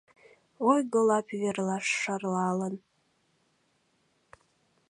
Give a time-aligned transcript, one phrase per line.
[0.69, 2.75] Ойго лап верлаш шарлалын